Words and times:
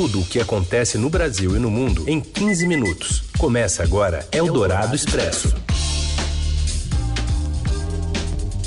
Tudo 0.00 0.20
o 0.20 0.24
que 0.24 0.38
acontece 0.38 0.96
no 0.96 1.10
Brasil 1.10 1.56
e 1.56 1.58
no 1.58 1.68
mundo 1.68 2.08
em 2.08 2.20
15 2.20 2.68
minutos. 2.68 3.24
Começa 3.36 3.82
agora 3.82 4.24
Eldorado 4.30 4.94
Expresso. 4.94 5.52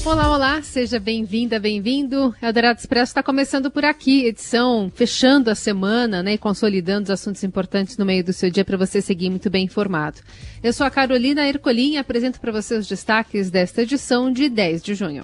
Olá, 0.04 0.29
olá, 0.29 0.62
seja 0.62 0.99
bem-vinda, 0.99 1.57
bem-vindo. 1.57 2.36
Eldorado 2.41 2.79
Expresso 2.79 3.12
está 3.12 3.23
começando 3.23 3.71
por 3.71 3.86
aqui, 3.86 4.25
edição 4.25 4.91
fechando 4.94 5.49
a 5.49 5.55
semana 5.55 6.21
né, 6.21 6.33
e 6.33 6.38
consolidando 6.38 7.04
os 7.04 7.12
assuntos 7.12 7.45
importantes 7.45 7.95
no 7.95 8.05
meio 8.05 8.25
do 8.25 8.34
seu 8.34 8.52
dia 8.52 8.66
para 8.66 8.75
você 8.75 9.02
seguir 9.02 9.29
muito 9.29 9.50
bem 9.50 9.63
informado. 9.63 10.20
Eu 10.61 10.73
sou 10.73 10.86
a 10.86 10.91
Carolina 10.91 11.48
Ercolim 11.48 11.93
e 11.93 11.98
apresento 11.98 12.41
para 12.41 12.52
você 12.52 12.75
os 12.75 12.89
destaques 12.89 13.50
desta 13.50 13.84
edição 13.84 14.29
de 14.34 14.50
10 14.50 14.84
de 14.84 14.95
junho. 14.95 15.23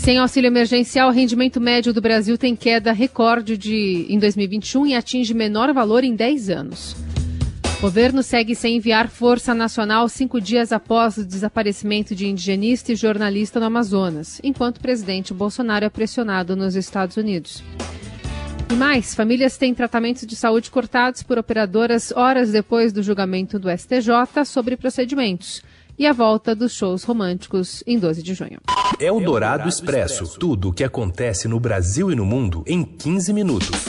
Sem 0.00 0.16
auxílio 0.16 0.48
emergencial, 0.48 1.10
o 1.10 1.12
rendimento 1.12 1.60
médio 1.60 1.92
do 1.92 2.00
Brasil 2.00 2.38
tem 2.38 2.56
queda 2.56 2.90
recorde 2.90 3.58
de, 3.58 4.06
em 4.08 4.18
2021 4.18 4.86
e 4.86 4.94
atinge 4.94 5.34
menor 5.34 5.74
valor 5.74 6.04
em 6.04 6.16
10 6.16 6.48
anos. 6.48 6.96
O 7.76 7.82
governo 7.82 8.22
segue 8.22 8.54
sem 8.54 8.76
enviar 8.76 9.10
força 9.10 9.52
nacional 9.52 10.08
cinco 10.08 10.40
dias 10.40 10.72
após 10.72 11.18
o 11.18 11.24
desaparecimento 11.24 12.14
de 12.14 12.26
indigenista 12.26 12.92
e 12.92 12.96
jornalista 12.96 13.60
no 13.60 13.66
Amazonas, 13.66 14.40
enquanto 14.42 14.78
o 14.78 14.80
presidente 14.80 15.34
Bolsonaro 15.34 15.84
é 15.84 15.90
pressionado 15.90 16.56
nos 16.56 16.76
Estados 16.76 17.18
Unidos. 17.18 17.62
E 18.70 18.74
mais, 18.74 19.14
famílias 19.14 19.58
têm 19.58 19.74
tratamentos 19.74 20.26
de 20.26 20.34
saúde 20.34 20.70
cortados 20.70 21.22
por 21.22 21.36
operadoras 21.36 22.10
horas 22.10 22.50
depois 22.50 22.90
do 22.90 23.02
julgamento 23.02 23.58
do 23.58 23.68
STJ 23.68 24.46
sobre 24.46 24.78
procedimentos. 24.78 25.62
E 26.00 26.06
a 26.06 26.14
volta 26.14 26.54
dos 26.54 26.72
shows 26.72 27.04
românticos 27.04 27.84
em 27.86 27.98
12 27.98 28.22
de 28.22 28.32
junho. 28.32 28.58
É 28.98 29.12
o 29.12 29.20
Dourado 29.20 29.68
Expresso. 29.68 30.38
Tudo 30.38 30.70
o 30.70 30.72
que 30.72 30.82
acontece 30.82 31.46
no 31.46 31.60
Brasil 31.60 32.10
e 32.10 32.16
no 32.16 32.24
mundo 32.24 32.64
em 32.66 32.82
15 32.82 33.34
minutos. 33.34 33.84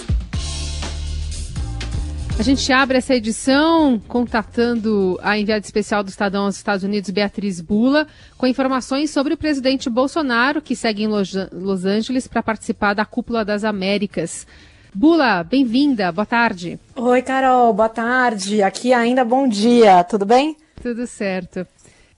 A 2.37 2.43
gente 2.43 2.69
abre 2.73 2.97
essa 2.97 3.15
edição 3.15 3.97
contatando 4.09 5.17
a 5.23 5.39
enviada 5.39 5.65
especial 5.65 6.03
do 6.03 6.09
Estadão 6.09 6.43
aos 6.43 6.57
Estados 6.57 6.83
Unidos, 6.83 7.09
Beatriz 7.11 7.61
Bula, 7.61 8.05
com 8.37 8.45
informações 8.45 9.09
sobre 9.09 9.33
o 9.33 9.37
presidente 9.37 9.89
Bolsonaro, 9.89 10.61
que 10.61 10.75
segue 10.75 11.03
em 11.03 11.07
Los 11.07 11.85
Angeles 11.85 12.27
para 12.27 12.43
participar 12.43 12.93
da 12.93 13.05
Cúpula 13.05 13.45
das 13.45 13.63
Américas. 13.63 14.45
Bula, 14.93 15.45
bem-vinda, 15.45 16.11
boa 16.11 16.25
tarde. 16.25 16.77
Oi, 16.93 17.21
Carol, 17.21 17.73
boa 17.73 17.87
tarde. 17.87 18.61
Aqui 18.61 18.91
ainda 18.91 19.23
bom 19.23 19.47
dia, 19.47 20.03
tudo 20.03 20.25
bem? 20.25 20.57
Tudo 20.83 21.07
certo. 21.07 21.65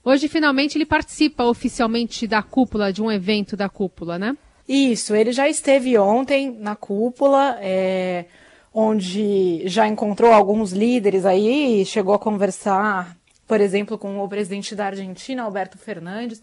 Hoje, 0.04 0.28
finalmente, 0.28 0.76
ele 0.76 0.86
participa 0.86 1.44
oficialmente 1.44 2.26
da 2.26 2.42
cúpula, 2.42 2.92
de 2.92 3.02
um 3.02 3.10
evento 3.10 3.56
da 3.56 3.68
cúpula, 3.68 4.18
né? 4.18 4.36
Isso, 4.68 5.14
ele 5.14 5.32
já 5.32 5.48
esteve 5.48 5.96
ontem 5.98 6.56
na 6.58 6.76
cúpula. 6.76 7.58
É 7.60 8.26
onde 8.74 9.62
já 9.68 9.86
encontrou 9.86 10.32
alguns 10.32 10.72
líderes 10.72 11.24
aí, 11.24 11.86
chegou 11.86 12.12
a 12.12 12.18
conversar, 12.18 13.16
por 13.46 13.60
exemplo, 13.60 13.96
com 13.96 14.18
o 14.18 14.28
presidente 14.28 14.74
da 14.74 14.86
Argentina, 14.86 15.44
Alberto 15.44 15.78
Fernandes, 15.78 16.42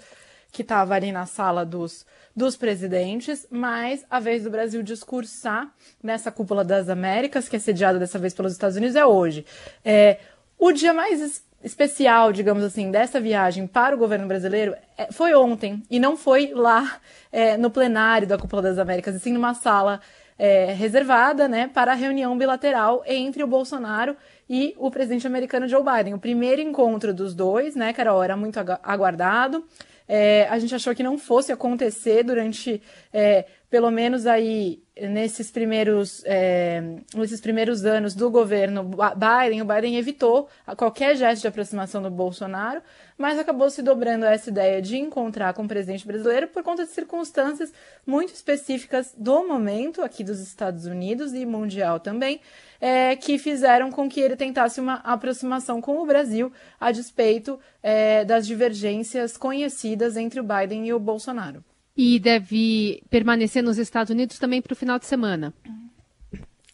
que 0.49 0.61
estava 0.61 0.95
ali 0.95 1.11
na 1.11 1.25
sala 1.25 1.65
dos, 1.65 2.05
dos 2.33 2.55
presidentes, 2.55 3.45
mas 3.51 4.05
a 4.09 4.19
vez 4.21 4.43
do 4.43 4.49
Brasil 4.49 4.81
discursar 4.81 5.69
nessa 6.01 6.31
cúpula 6.31 6.63
das 6.63 6.87
Américas, 6.87 7.49
que 7.49 7.57
é 7.57 7.59
sediada 7.59 7.99
dessa 7.99 8.17
vez 8.17 8.33
pelos 8.33 8.53
Estados 8.53 8.77
Unidos, 8.77 8.95
é 8.95 9.05
hoje. 9.05 9.45
É, 9.83 10.17
o 10.57 10.71
dia 10.71 10.93
mais 10.93 11.43
especial, 11.63 12.31
digamos 12.31 12.63
assim, 12.63 12.89
dessa 12.89 13.19
viagem 13.19 13.67
para 13.67 13.95
o 13.95 13.97
governo 13.97 14.27
brasileiro 14.27 14.75
é, 14.97 15.11
foi 15.11 15.33
ontem, 15.33 15.81
e 15.89 15.99
não 15.99 16.17
foi 16.17 16.51
lá 16.53 16.99
é, 17.31 17.57
no 17.57 17.69
plenário 17.69 18.27
da 18.27 18.37
Cúpula 18.37 18.61
das 18.61 18.77
Américas, 18.77 19.15
e 19.15 19.19
sim 19.19 19.33
numa 19.33 19.53
sala 19.53 20.01
é, 20.37 20.73
reservada 20.73 21.47
né, 21.47 21.69
para 21.71 21.91
a 21.91 21.95
reunião 21.95 22.35
bilateral 22.35 23.03
entre 23.05 23.43
o 23.43 23.47
Bolsonaro 23.47 24.17
e 24.49 24.73
o 24.77 24.89
presidente 24.89 25.27
americano 25.27 25.67
Joe 25.67 25.83
Biden. 25.83 26.15
O 26.15 26.19
primeiro 26.19 26.61
encontro 26.61 27.13
dos 27.13 27.35
dois, 27.35 27.75
né, 27.75 27.93
Carol, 27.93 28.23
era 28.23 28.35
muito 28.35 28.57
aguardado. 28.57 29.63
É, 30.07 30.47
a 30.49 30.57
gente 30.57 30.73
achou 30.73 30.95
que 30.95 31.03
não 31.03 31.17
fosse 31.17 31.51
acontecer 31.51 32.23
durante, 32.23 32.81
é, 33.13 33.45
pelo 33.71 33.89
menos 33.89 34.27
aí, 34.27 34.83
nesses 35.01 35.49
primeiros, 35.49 36.21
é, 36.25 36.83
nesses 37.15 37.39
primeiros 37.39 37.85
anos 37.85 38.13
do 38.13 38.29
governo 38.29 38.83
Biden, 38.83 39.61
o 39.61 39.65
Biden 39.65 39.95
evitou 39.95 40.49
qualquer 40.75 41.15
gesto 41.15 41.43
de 41.43 41.47
aproximação 41.47 42.01
do 42.01 42.11
Bolsonaro, 42.11 42.81
mas 43.17 43.39
acabou 43.39 43.69
se 43.69 43.81
dobrando 43.81 44.25
essa 44.25 44.49
ideia 44.49 44.81
de 44.81 44.97
encontrar 44.97 45.53
com 45.53 45.63
o 45.63 45.67
presidente 45.69 46.05
brasileiro 46.05 46.49
por 46.49 46.61
conta 46.63 46.83
de 46.83 46.91
circunstâncias 46.91 47.71
muito 48.05 48.33
específicas 48.33 49.15
do 49.17 49.47
momento 49.47 50.01
aqui 50.01 50.21
dos 50.21 50.41
Estados 50.41 50.85
Unidos 50.85 51.33
e 51.33 51.45
mundial 51.45 51.97
também, 51.97 52.41
é, 52.81 53.15
que 53.15 53.37
fizeram 53.37 53.89
com 53.89 54.09
que 54.09 54.19
ele 54.19 54.35
tentasse 54.35 54.81
uma 54.81 54.95
aproximação 54.95 55.79
com 55.79 55.97
o 55.97 56.05
Brasil 56.05 56.51
a 56.77 56.91
despeito 56.91 57.57
é, 57.81 58.25
das 58.25 58.45
divergências 58.45 59.37
conhecidas 59.37 60.17
entre 60.17 60.41
o 60.41 60.43
Biden 60.43 60.85
e 60.85 60.93
o 60.93 60.99
Bolsonaro. 60.99 61.63
E 61.95 62.19
deve 62.19 63.03
permanecer 63.09 63.61
nos 63.61 63.77
Estados 63.77 64.09
Unidos 64.09 64.39
também 64.39 64.61
para 64.61 64.73
o 64.73 64.75
final 64.75 64.97
de 64.97 65.05
semana. 65.05 65.53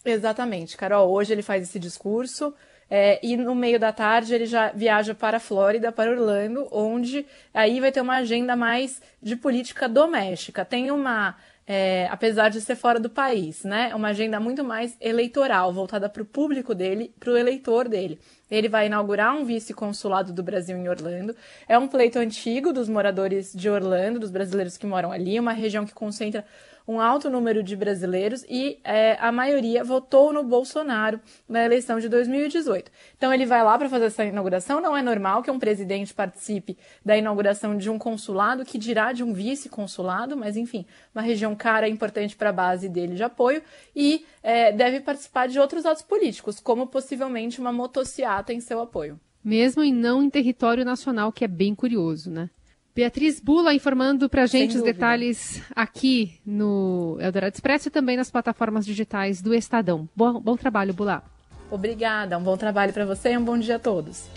Exatamente, 0.05 0.77
Carol. 0.77 1.11
Hoje 1.11 1.33
ele 1.33 1.41
faz 1.41 1.63
esse 1.63 1.79
discurso. 1.79 2.53
É, 2.89 3.19
e 3.21 3.35
no 3.35 3.53
meio 3.53 3.77
da 3.77 3.91
tarde 3.91 4.33
ele 4.33 4.45
já 4.45 4.71
viaja 4.71 5.13
para 5.13 5.37
a 5.37 5.39
Flórida, 5.41 5.91
para 5.91 6.09
Orlando, 6.09 6.67
onde 6.71 7.25
aí 7.53 7.81
vai 7.81 7.91
ter 7.91 7.99
uma 7.99 8.15
agenda 8.15 8.55
mais 8.55 9.01
de 9.21 9.35
política 9.35 9.89
doméstica. 9.89 10.63
Tem 10.63 10.89
uma, 10.89 11.35
é, 11.67 12.07
apesar 12.09 12.47
de 12.47 12.61
ser 12.61 12.75
fora 12.75 12.97
do 12.97 13.09
país, 13.09 13.65
né? 13.65 13.93
Uma 13.93 14.09
agenda 14.09 14.39
muito 14.39 14.63
mais 14.63 14.95
eleitoral, 15.01 15.73
voltada 15.73 16.07
para 16.07 16.21
o 16.21 16.25
público 16.25 16.73
dele, 16.73 17.13
para 17.19 17.31
o 17.31 17.37
eleitor 17.37 17.89
dele. 17.89 18.17
Ele 18.49 18.69
vai 18.69 18.85
inaugurar 18.85 19.35
um 19.35 19.43
vice-consulado 19.43 20.31
do 20.31 20.41
Brasil 20.41 20.77
em 20.77 20.87
Orlando. 20.87 21.35
É 21.67 21.77
um 21.77 21.85
pleito 21.85 22.17
antigo 22.17 22.71
dos 22.71 22.87
moradores 22.87 23.51
de 23.53 23.69
Orlando, 23.69 24.19
dos 24.19 24.31
brasileiros 24.31 24.77
que 24.77 24.87
moram 24.87 25.11
ali, 25.11 25.37
uma 25.37 25.51
região 25.51 25.85
que 25.85 25.93
concentra 25.93 26.45
um 26.87 27.01
alto 27.01 27.29
número 27.29 27.61
de 27.61 27.75
brasileiros 27.75 28.45
e 28.49 28.79
é, 28.83 29.17
a 29.19 29.31
maioria 29.31 29.83
votou 29.83 30.31
no 30.31 30.43
Bolsonaro 30.43 31.19
na 31.47 31.65
eleição 31.65 31.99
de 31.99 32.07
2018. 32.07 32.89
Então 33.17 33.33
ele 33.33 33.45
vai 33.45 33.61
lá 33.63 33.77
para 33.77 33.89
fazer 33.89 34.05
essa 34.05 34.23
inauguração. 34.23 34.79
Não 34.79 34.95
é 34.95 35.01
normal 35.01 35.43
que 35.43 35.51
um 35.51 35.59
presidente 35.59 36.13
participe 36.13 36.77
da 37.03 37.17
inauguração 37.17 37.77
de 37.77 37.89
um 37.89 37.99
consulado, 37.99 38.63
que 38.63 38.77
dirá 38.77 39.11
de 39.11 39.23
um 39.23 39.33
vice-consulado, 39.33 40.37
mas 40.37 40.55
enfim, 40.55 40.85
uma 41.13 41.21
região 41.21 41.55
cara 41.55 41.89
importante 41.89 42.35
para 42.35 42.49
a 42.49 42.53
base 42.53 42.87
dele 42.87 43.15
de 43.15 43.23
apoio 43.23 43.61
e 43.93 44.25
é, 44.41 44.71
deve 44.71 45.01
participar 45.01 45.47
de 45.47 45.59
outros 45.59 45.85
atos 45.85 46.03
políticos, 46.03 46.59
como 46.59 46.87
possivelmente 46.87 47.59
uma 47.59 47.73
motociata 47.73 48.53
em 48.53 48.61
seu 48.61 48.79
apoio. 48.79 49.19
Mesmo 49.43 49.83
e 49.83 49.91
não 49.91 50.23
em 50.23 50.29
território 50.29 50.83
nacional, 50.83 51.31
que 51.31 51.45
é 51.45 51.47
bem 51.47 51.73
curioso, 51.75 52.31
né? 52.31 52.49
Beatriz 52.97 53.39
Bula 53.39 53.75
informando 53.75 54.27
para 54.27 54.41
a 54.41 54.45
gente 54.47 54.75
os 54.75 54.81
detalhes 54.81 55.61
aqui 55.75 56.39
no 56.43 57.15
Eldorado 57.19 57.53
Expresso 57.53 57.89
e 57.89 57.91
também 57.91 58.17
nas 58.17 58.31
plataformas 58.31 58.87
digitais 58.87 59.39
do 59.39 59.53
Estadão. 59.53 60.09
Bom, 60.15 60.41
bom 60.41 60.57
trabalho, 60.57 60.95
Bula. 60.95 61.21
Obrigada, 61.69 62.35
um 62.39 62.41
bom 62.41 62.57
trabalho 62.57 62.91
para 62.91 63.05
você 63.05 63.33
e 63.33 63.37
um 63.37 63.43
bom 63.43 63.55
dia 63.55 63.75
a 63.75 63.79
todos. 63.79 64.27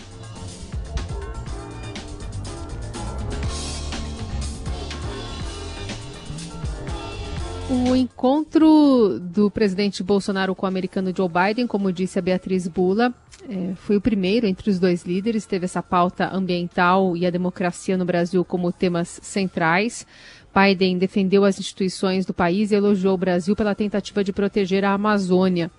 O 7.71 7.95
encontro 7.95 9.21
do 9.21 9.49
presidente 9.49 10.03
Bolsonaro 10.03 10.57
com 10.57 10.67
o 10.67 10.69
americano 10.69 11.13
Joe 11.17 11.29
Biden, 11.29 11.69
como 11.69 11.93
disse 11.93 12.19
a 12.19 12.23
Beatriz 12.23 12.67
Bula, 12.67 13.15
é, 13.49 13.75
foi 13.77 13.97
o 13.97 14.01
primeiro 14.01 14.45
entre 14.45 14.69
os 14.71 14.81
dois 14.81 15.05
líderes, 15.05 15.47
teve 15.47 15.67
essa 15.67 15.81
pauta 15.81 16.35
ambiental 16.35 17.17
e 17.17 17.25
a 17.25 17.31
democracia 17.31 17.97
no 17.97 18.05
Brasil 18.05 18.45
como 18.45 18.73
temas 18.73 19.21
centrais. 19.23 20.05
Biden 20.53 20.99
defendeu 20.99 21.45
as 21.45 21.61
instituições 21.61 22.27
do 22.27 22.35
país 22.35 22.73
e 22.73 22.75
elogiou 22.75 23.15
o 23.15 23.19
Brasil 23.19 23.55
pela 23.55 23.73
tentativa 23.73 24.25
de 24.25 24.33
proteger 24.33 24.85
a 24.85 24.93
Amazônia. 24.93 25.71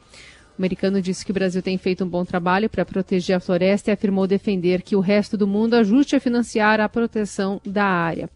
O 0.57 0.61
americano 0.61 1.01
disse 1.01 1.25
que 1.25 1.31
o 1.31 1.33
Brasil 1.33 1.61
tem 1.61 1.77
feito 1.77 2.03
um 2.03 2.07
bom 2.07 2.23
trabalho 2.23 2.69
para 2.69 2.85
proteger 2.85 3.35
a 3.35 3.39
floresta 3.39 3.89
e 3.89 3.93
afirmou 3.93 4.27
defender 4.27 4.81
que 4.81 4.95
o 4.95 4.99
resto 4.99 5.37
do 5.37 5.47
mundo 5.47 5.75
ajuste 5.75 6.15
a 6.15 6.19
financiar 6.19 6.79
a 6.79 6.89
proteção 6.89 7.59
da 7.65 7.85
área. 7.85 8.29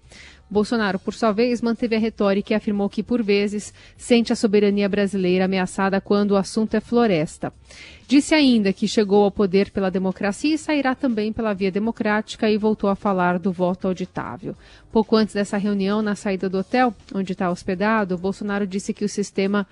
Bolsonaro, 0.49 0.99
por 0.99 1.13
sua 1.13 1.31
vez, 1.31 1.59
manteve 1.59 1.95
a 1.95 1.99
retórica 1.99 2.53
e 2.53 2.55
afirmou 2.55 2.87
que, 2.87 3.01
por 3.01 3.23
vezes, 3.23 3.73
sente 3.97 4.31
a 4.31 4.35
soberania 4.35 4.87
brasileira 4.87 5.45
ameaçada 5.45 5.99
quando 5.99 6.31
o 6.31 6.35
assunto 6.35 6.75
é 6.75 6.79
floresta. 6.79 7.51
Disse 8.07 8.35
ainda 8.35 8.71
que 8.71 8.87
chegou 8.87 9.23
ao 9.23 9.31
poder 9.31 9.71
pela 9.71 9.89
democracia 9.89 10.53
e 10.53 10.57
sairá 10.57 10.93
também 10.93 11.33
pela 11.33 11.53
via 11.53 11.71
democrática 11.71 12.49
e 12.49 12.57
voltou 12.57 12.89
a 12.89 12.95
falar 12.95 13.39
do 13.39 13.51
voto 13.51 13.87
auditável. 13.87 14.55
Pouco 14.91 15.15
antes 15.15 15.33
dessa 15.33 15.57
reunião, 15.57 16.03
na 16.03 16.13
saída 16.13 16.47
do 16.47 16.59
hotel, 16.59 16.93
onde 17.13 17.31
está 17.31 17.49
hospedado, 17.49 18.17
Bolsonaro 18.17 18.67
disse 18.67 18.93
que 18.93 19.03
o 19.03 19.09
sistema 19.09 19.67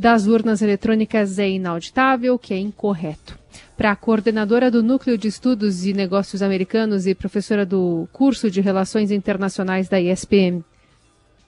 das 0.00 0.26
urnas 0.26 0.62
eletrônicas 0.62 1.38
é 1.38 1.46
inauditável, 1.46 2.38
que 2.38 2.54
é 2.54 2.58
incorreto. 2.58 3.38
Para 3.76 3.90
a 3.90 3.96
coordenadora 3.96 4.70
do 4.70 4.82
Núcleo 4.82 5.18
de 5.18 5.28
Estudos 5.28 5.84
e 5.84 5.92
Negócios 5.92 6.40
Americanos 6.40 7.06
e 7.06 7.14
professora 7.14 7.66
do 7.66 8.08
curso 8.10 8.50
de 8.50 8.62
Relações 8.62 9.10
Internacionais 9.10 9.90
da 9.90 10.00
ISPM, 10.00 10.64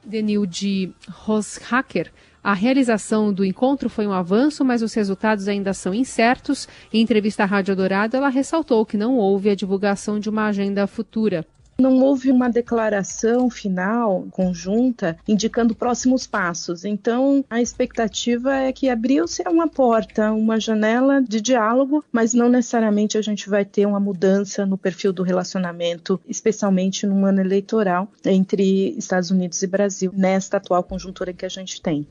Denilde 0.05 0.93
Roshacker, 1.09 2.13
A 2.45 2.53
realização 2.53 3.33
do 3.33 3.43
encontro 3.43 3.89
foi 3.89 4.07
um 4.07 4.13
avanço, 4.13 4.65
mas 4.65 4.83
os 4.83 4.93
resultados 4.93 5.49
ainda 5.49 5.73
são 5.73 5.95
incertos. 5.95 6.69
Em 6.93 7.01
entrevista 7.01 7.45
à 7.45 7.47
Rádio 7.47 7.75
Dourado, 7.75 8.17
ela 8.17 8.29
ressaltou 8.29 8.85
que 8.85 8.99
não 8.99 9.17
houve 9.17 9.49
a 9.49 9.55
divulgação 9.55 10.19
de 10.21 10.29
uma 10.29 10.47
agenda 10.49 10.87
futura. 10.87 11.47
Não 11.79 12.01
houve 12.01 12.31
uma 12.31 12.49
declaração 12.49 13.51
final 13.51 14.27
conjunta 14.31 15.17
indicando 15.27 15.75
próximos 15.75 16.27
passos. 16.27 16.85
Então, 16.85 17.45
a 17.51 17.61
expectativa 17.61 18.55
é 18.55 18.73
que 18.73 18.89
abriu-se 18.89 19.43
uma 19.49 19.69
porta, 19.69 20.33
uma 20.33 20.61
janela 20.61 21.23
de 21.23 21.41
diálogo, 21.41 22.05
mas 22.13 22.35
não 22.35 22.49
necessariamente 22.49 23.19
a 23.19 23.23
gente 23.23 23.49
vai 23.49 23.65
ter 23.65 23.87
uma 23.87 24.01
mudança 24.01 24.65
no 24.65 24.79
perfil 24.79 25.13
do 25.13 25.23
relacionamento, 25.23 26.21
especialmente 26.29 27.07
num 27.07 27.25
ano 27.27 27.41
eleitoral 27.41 28.09
entre 28.25 28.97
Estados 28.97 29.31
Unidos 29.31 29.63
e 29.63 29.67
Brasil, 29.67 30.13
nesta 30.15 30.57
atual 30.57 30.83
conjuntura 30.83 31.33
que 31.33 31.45
a 31.45 31.49
gente 31.49 31.81
tem. 31.81 32.07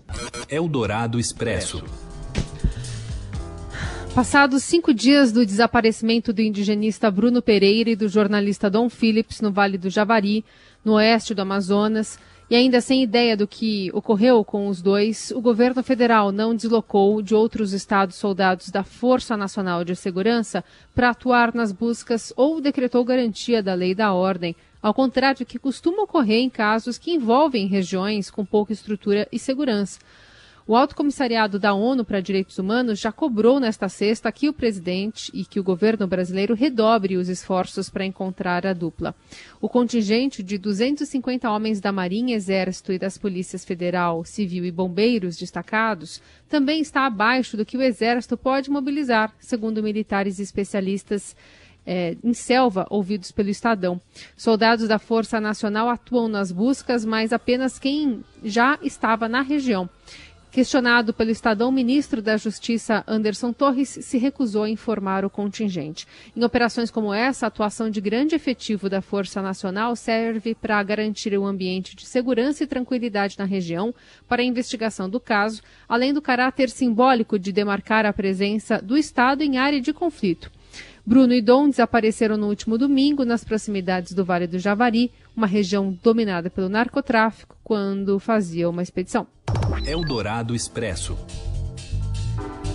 Eldorado 0.50 1.20
Expresso. 1.20 1.84
Passados 4.14 4.64
cinco 4.64 4.94
dias 4.94 5.32
do 5.32 5.46
desaparecimento 5.46 6.34
do 6.34 6.42
indigenista 6.42 7.10
Bruno 7.10 7.42
Pereira 7.42 7.92
e 7.92 7.96
do 7.96 8.10
jornalista 8.10 8.70
Dom 8.70 8.90
Phillips 8.90 9.40
no 9.40 9.54
Vale 9.54 9.78
do 9.78 9.90
Javari, 9.90 10.44
no 10.84 10.96
oeste 10.96 11.34
do 11.34 11.42
Amazonas, 11.42 12.20
e 12.50 12.56
ainda 12.56 12.82
sem 12.82 13.02
ideia 13.02 13.38
do 13.38 13.48
que 13.48 13.90
ocorreu 13.94 14.44
com 14.44 14.68
os 14.68 14.82
dois, 14.82 15.32
o 15.32 15.40
governo 15.40 15.82
federal 15.82 16.30
não 16.30 16.54
deslocou 16.54 17.22
de 17.22 17.34
outros 17.34 17.72
estados 17.72 18.18
soldados 18.18 18.70
da 18.70 18.84
Força 18.84 19.38
Nacional 19.38 19.86
de 19.86 19.96
Segurança 19.96 20.62
para 20.94 21.12
atuar 21.12 21.56
nas 21.56 21.72
buscas 21.72 22.34
ou 22.36 22.60
decretou 22.60 23.06
garantia 23.06 23.64
da 23.64 23.74
lei 23.74 23.96
da 23.96 24.12
ordem, 24.12 24.54
ao 24.82 24.94
contrário 24.94 25.40
do 25.40 25.46
que 25.46 25.58
costuma 25.58 26.04
ocorrer 26.04 26.40
em 26.40 26.50
casos 26.50 26.98
que 26.98 27.12
envolvem 27.12 27.66
regiões 27.66 28.30
com 28.30 28.44
pouca 28.44 28.74
estrutura 28.74 29.26
e 29.32 29.40
segurança. 29.40 30.00
O 30.72 30.76
Alto 30.78 30.96
Comissariado 30.96 31.60
da 31.60 31.74
ONU 31.74 32.06
para 32.06 32.22
Direitos 32.22 32.58
Humanos 32.58 32.98
já 32.98 33.12
cobrou 33.12 33.60
nesta 33.60 33.90
sexta 33.90 34.32
que 34.32 34.48
o 34.48 34.54
presidente 34.54 35.30
e 35.34 35.44
que 35.44 35.60
o 35.60 35.64
governo 35.66 36.08
brasileiro 36.08 36.54
redobre 36.56 37.18
os 37.18 37.28
esforços 37.28 37.90
para 37.90 38.06
encontrar 38.06 38.66
a 38.66 38.72
dupla. 38.72 39.14
O 39.60 39.68
contingente 39.68 40.42
de 40.42 40.58
250 40.58 41.52
homens 41.52 41.82
da 41.82 41.92
Marinha, 41.92 42.38
Exército 42.38 42.94
e 42.94 42.98
das 42.98 43.18
Polícias 43.18 43.66
Federal, 43.66 44.24
Civil 44.24 44.64
e 44.64 44.72
Bombeiros 44.72 45.36
destacados 45.36 46.22
também 46.48 46.80
está 46.80 47.06
abaixo 47.06 47.58
do 47.58 47.66
que 47.66 47.76
o 47.76 47.82
Exército 47.82 48.38
pode 48.38 48.70
mobilizar, 48.70 49.36
segundo 49.42 49.84
militares 49.84 50.40
e 50.40 50.44
especialistas 50.44 51.36
é, 51.86 52.16
em 52.24 52.34
selva 52.34 52.86
ouvidos 52.90 53.32
pelo 53.32 53.50
Estadão. 53.50 54.00
Soldados 54.38 54.88
da 54.88 55.00
Força 55.00 55.40
Nacional 55.42 55.90
atuam 55.90 56.28
nas 56.28 56.52
buscas, 56.52 57.04
mas 57.04 57.34
apenas 57.34 57.80
quem 57.80 58.24
já 58.44 58.80
estava 58.82 59.28
na 59.28 59.42
região. 59.42 59.90
Questionado 60.52 61.14
pelo 61.14 61.32
Estadão, 61.32 61.72
ministro 61.72 62.22
da 62.22 62.36
Justiça, 62.36 63.06
Anderson 63.08 63.54
Torres, 63.54 63.88
se 63.88 64.18
recusou 64.18 64.64
a 64.64 64.70
informar 64.70 65.24
o 65.24 65.30
contingente. 65.30 66.06
Em 66.36 66.44
operações 66.44 66.92
como 66.92 67.14
essa, 67.14 67.46
a 67.46 67.48
atuação 67.48 67.90
de 67.90 68.02
grande 68.02 68.36
efetivo 68.36 68.90
da 68.90 69.02
Força 69.02 69.42
Nacional 69.42 69.96
serve 69.96 70.54
para 70.54 70.84
garantir 70.84 71.40
um 71.40 71.46
ambiente 71.46 71.96
de 71.96 72.06
segurança 72.06 72.66
e 72.66 72.68
tranquilidade 72.68 73.40
na 73.40 73.46
região 73.46 73.96
para 74.28 74.42
a 74.42 74.46
investigação 74.46 75.10
do 75.10 75.22
caso, 75.22 75.62
além 75.88 76.14
do 76.14 76.22
caráter 76.22 76.70
simbólico 76.70 77.40
de 77.40 77.54
demarcar 77.54 78.06
a 78.06 78.12
presença 78.12 78.82
do 78.82 78.98
Estado 78.98 79.44
em 79.44 79.58
área 79.58 79.80
de 79.80 79.94
conflito. 79.94 80.52
Bruno 81.06 81.34
e 81.34 81.42
Dom 81.42 81.70
desapareceram 81.70 82.36
no 82.36 82.48
último 82.48 82.78
domingo 82.78 83.24
nas 83.24 83.46
proximidades 83.46 84.12
do 84.12 84.26
Vale 84.26 84.48
do 84.48 84.60
Javari, 84.60 85.14
uma 85.34 85.48
região 85.48 85.98
dominada 86.04 86.50
pelo 86.50 86.68
narcotráfico, 86.68 87.56
quando 87.64 88.20
fazia 88.20 88.70
uma 88.70 88.84
expedição. 88.84 89.26
Eldorado 89.86 90.56
Expresso. 90.56 91.18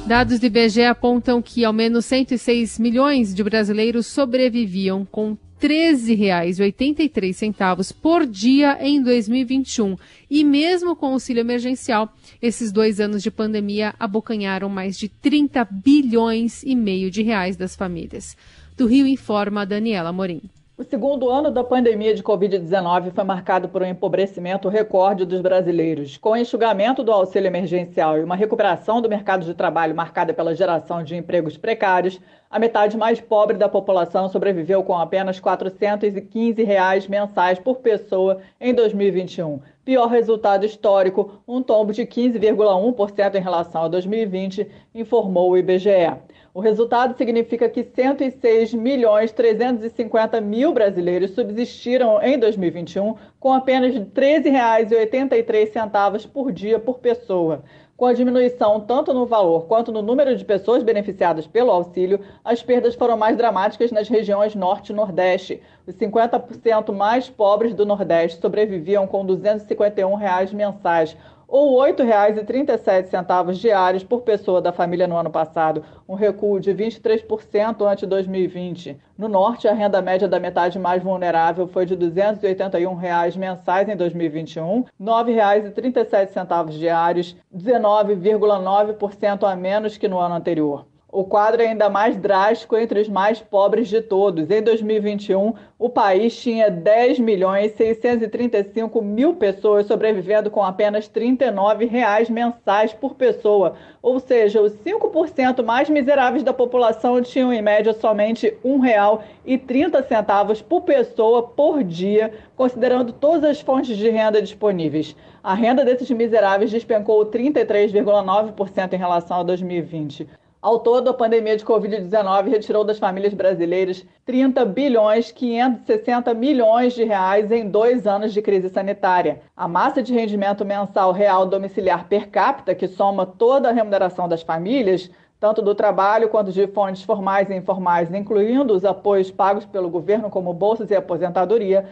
Dados 0.07 0.39
do 0.39 0.47
IBGE 0.47 0.85
apontam 0.85 1.43
que 1.43 1.65
ao 1.65 1.73
menos 1.73 2.05
106 2.05 2.79
milhões 2.79 3.35
de 3.35 3.43
brasileiros 3.43 4.07
sobreviviam 4.07 5.05
com 5.05 5.31
R$ 5.31 5.39
13,83 5.61 7.93
por 8.01 8.25
dia 8.25 8.79
em 8.81 9.03
2021. 9.03 9.97
E 10.31 10.45
mesmo 10.45 10.95
com 10.95 11.11
o 11.11 11.15
auxílio 11.15 11.41
emergencial, 11.41 12.15
esses 12.41 12.71
dois 12.71 13.01
anos 13.01 13.21
de 13.23 13.31
pandemia 13.31 13.95
abocanharam 13.99 14.69
mais 14.69 14.99
de 14.99 15.09
30 15.09 15.65
bilhões 15.65 16.63
e 16.63 16.77
meio 16.77 17.11
de 17.11 17.23
reais 17.23 17.57
das 17.57 17.75
famílias. 17.75 18.37
Do 18.77 18.87
Rio 18.87 19.07
informa 19.07 19.65
Daniela 19.67 20.13
Morim. 20.13 20.43
O 20.79 20.85
segundo 20.85 21.31
ano 21.31 21.51
da 21.51 21.65
pandemia 21.65 22.15
de 22.15 22.23
Covid-19 22.23 23.11
foi 23.11 23.25
marcado 23.25 23.67
por 23.67 23.81
um 23.81 23.87
empobrecimento 23.87 24.69
recorde 24.69 25.25
dos 25.25 25.41
brasileiros. 25.41 26.19
Com 26.19 26.33
o 26.33 26.37
enxugamento 26.37 27.03
do 27.03 27.11
auxílio 27.11 27.47
emergencial 27.47 28.19
e 28.19 28.23
uma 28.23 28.37
recuperação 28.37 29.01
do 29.01 29.09
mercado 29.09 29.47
de 29.47 29.55
trabalho 29.55 29.95
marcada 29.95 30.35
pela 30.35 30.55
geração 30.55 31.03
de 31.03 31.17
empregos 31.17 31.57
precários, 31.57 32.21
a 32.51 32.59
metade 32.59 32.97
mais 32.97 33.21
pobre 33.21 33.57
da 33.57 33.69
população 33.69 34.29
sobreviveu 34.29 34.83
com 34.83 34.97
apenas 34.97 35.39
415 35.41 36.63
reais 36.63 37.09
mensais 37.09 37.59
por 37.59 37.77
pessoa 37.77 38.41
em 38.61 38.73
2021. 38.73 39.61
Pior 39.85 40.07
resultado 40.07 40.67
histórico, 40.67 41.43
um 41.47 41.63
tombo 41.63 41.93
de 41.93 42.03
15,1% 42.03 43.35
em 43.35 43.41
relação 43.41 43.85
a 43.85 43.89
2020, 43.89 44.67
informou 44.95 45.51
o 45.51 45.59
IBGE. 45.59 46.15
O 46.53 46.61
resultado 46.61 47.17
significa 47.19 47.69
que 47.69 47.85
106 47.85 48.73
milhões 48.73 49.31
350 49.31 50.41
mil 50.41 50.73
brasileiros 50.73 51.33
subsistiram 51.33 52.21
em 52.23 52.39
2021 52.39 53.15
com 53.39 53.53
apenas 53.53 53.95
R$ 53.95 54.07
13,83 54.07 56.27
por 56.29 56.51
dia 56.51 56.79
por 56.79 56.99
pessoa. 56.99 57.63
Com 57.97 58.05
a 58.05 58.13
diminuição 58.13 58.79
tanto 58.79 59.15
no 59.15 59.25
valor 59.25 59.65
quanto 59.65 59.91
no 59.91 60.03
número 60.03 60.37
de 60.37 60.45
pessoas 60.45 60.83
beneficiadas 60.83 61.47
pelo 61.47 61.71
auxílio, 61.71 62.21
as 62.45 62.63
perdas 62.63 62.95
foram 62.95 63.17
mais 63.17 63.39
dramáticas 63.39 63.91
nas 63.91 64.07
regiões 64.07 64.55
Norte 64.55 64.93
e 64.93 64.95
Nordeste. 64.95 65.63
Os 65.87 65.95
50% 65.95 66.93
mais 66.93 67.31
pobres 67.31 67.73
do 67.73 67.87
Nordeste 67.87 68.39
sobreviviam 68.39 69.07
com 69.07 69.25
251 69.25 70.15
reais 70.15 70.53
mensais, 70.53 71.17
ou 71.49 71.81
R$ 71.81 71.93
8,37 71.93 73.55
diários 73.55 74.03
por 74.03 74.23
pessoa 74.23 74.61
da 74.61 74.73
família 74.73 75.07
no 75.07 75.17
ano 75.17 75.31
passado, 75.31 75.85
um 76.09 76.15
recuo 76.15 76.59
de 76.59 76.75
23% 76.75 77.83
ante 77.87 78.07
2020. 78.07 78.99
No 79.17 79.29
norte, 79.29 79.69
a 79.69 79.73
renda 79.73 80.03
média 80.03 80.27
da 80.27 80.41
metade 80.41 80.79
mais 80.79 81.03
vulnerável 81.03 81.69
foi 81.69 81.87
de 81.87 81.95
281 81.95 82.95
reais 82.95 83.37
mensais 83.37 83.89
em 83.89 83.97
2021, 83.97 84.81
R$ 84.81 84.87
9,37 85.01 86.71
diários, 86.71 87.37
19,9% 87.55 89.45
a 89.45 89.55
menos 89.55 89.97
que 89.97 90.09
no 90.09 90.19
ano 90.19 90.35
anterior. 90.35 90.85
O 91.17 91.25
quadro 91.25 91.63
é 91.63 91.69
ainda 91.69 91.89
mais 91.89 92.15
drástico 92.15 92.77
entre 92.77 93.01
os 93.01 93.09
mais 93.09 93.41
pobres 93.41 93.89
de 93.89 94.03
todos. 94.03 94.51
Em 94.51 94.61
2021, 94.61 95.55
o 95.79 95.89
país 95.89 96.39
tinha 96.39 96.71
10 96.71 97.21
milhões 97.21 97.73
635 97.73 99.01
mil 99.01 99.35
pessoas 99.35 99.87
sobrevivendo 99.87 100.51
com 100.51 100.63
apenas 100.63 101.09
39 101.09 101.87
reais 101.87 102.29
mensais 102.29 102.93
por 102.93 103.15
pessoa. 103.15 103.77
Ou 104.03 104.21
seja, 104.21 104.61
os 104.61 104.75
5% 104.75 105.65
mais 105.65 105.89
miseráveis 105.89 106.43
da 106.43 106.53
população 106.53 107.23
tinham 107.23 107.51
em 107.51 107.63
média 107.63 107.95
somente 107.95 108.49
R$ 108.63 109.57
1,30 109.57 110.63
por 110.65 110.83
pessoa 110.83 111.45
por 111.45 111.83
dia, 111.83 112.31
considerando 112.55 113.15
todas 113.15 113.43
as 113.43 113.59
fontes 113.63 113.97
de 113.97 114.11
renda 114.11 114.43
disponíveis. 114.43 115.17
A 115.43 115.55
renda 115.55 115.83
desses 115.83 116.11
miseráveis 116.11 116.71
despencou 116.71 117.25
33,9% 117.25 118.93
em 118.93 118.99
relação 118.99 119.41
a 119.41 119.43
2020. 119.43 120.29
Ao 120.61 120.81
todo, 120.81 121.09
a 121.11 121.15
pandemia 121.15 121.57
de 121.57 121.65
Covid-19 121.65 122.49
retirou 122.49 122.83
das 122.83 122.99
famílias 122.99 123.35
brasileiras 123.35 124.05
30 124.25 124.65
bilhões 124.65 125.31
560 125.31 126.33
milhões 126.33 126.95
de 126.95 127.05
reais 127.05 127.53
em 127.53 127.69
dois 127.69 128.07
anos 128.07 128.33
de 128.33 128.41
crise 128.41 128.71
sanitária. 128.71 129.43
A 129.55 129.69
massa 129.69 130.03
de 130.03 130.15
rendimento 130.15 130.65
mensal 130.65 131.13
real 131.13 131.47
domiciliar 131.47 132.09
per 132.09 132.31
capita, 132.31 132.75
que 132.75 132.89
soma 132.89 133.27
toda 133.27 133.69
a 133.69 133.73
remuneração 133.73 134.27
das 134.27 134.43
famílias, 134.43 135.11
tanto 135.39 135.61
do 135.61 135.75
trabalho 135.75 136.31
quanto 136.31 136.51
de 136.51 136.67
fontes 136.69 137.03
formais 137.03 137.51
e 137.51 137.55
informais, 137.55 138.13
incluindo 138.13 138.75
os 138.75 138.85
apoios 138.85 139.31
pagos 139.31 139.67
pelo 139.67 139.91
governo 139.91 140.31
como 140.31 140.55
bolsas 140.55 140.91
e 140.91 140.97
aposentadoria, 140.97 141.87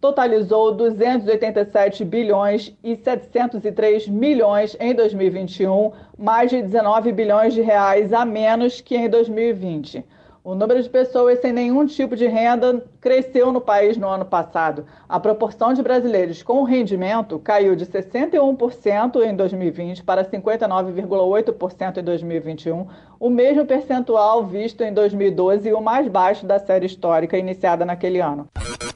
totalizou 0.00 0.74
287 0.74 2.04
bilhões 2.04 2.76
e 2.84 2.96
703 2.96 4.06
milhões 4.08 4.76
em 4.78 4.94
2021, 4.94 5.92
mais 6.16 6.50
de 6.50 6.62
19 6.62 7.12
bilhões 7.12 7.54
de 7.54 7.60
reais 7.60 8.12
a 8.12 8.24
menos 8.24 8.80
que 8.80 8.96
em 8.96 9.08
2020. 9.08 10.04
O 10.48 10.54
número 10.54 10.82
de 10.82 10.88
pessoas 10.88 11.42
sem 11.42 11.52
nenhum 11.52 11.84
tipo 11.84 12.16
de 12.16 12.26
renda 12.26 12.82
cresceu 13.02 13.52
no 13.52 13.60
país 13.60 13.98
no 13.98 14.08
ano 14.08 14.24
passado. 14.24 14.86
A 15.06 15.20
proporção 15.20 15.74
de 15.74 15.82
brasileiros 15.82 16.42
com 16.42 16.62
rendimento 16.62 17.38
caiu 17.38 17.76
de 17.76 17.84
61% 17.84 19.22
em 19.26 19.36
2020 19.36 20.02
para 20.02 20.24
59,8% 20.24 21.98
em 21.98 22.02
2021, 22.02 22.86
o 23.20 23.28
mesmo 23.28 23.66
percentual 23.66 24.46
visto 24.46 24.80
em 24.80 24.90
2012 24.90 25.68
e 25.68 25.74
o 25.74 25.82
mais 25.82 26.08
baixo 26.08 26.46
da 26.46 26.58
série 26.58 26.86
histórica 26.86 27.36
iniciada 27.36 27.84
naquele 27.84 28.18
ano. 28.18 28.46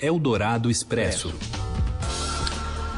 Eldorado 0.00 0.70
Expresso. 0.70 1.34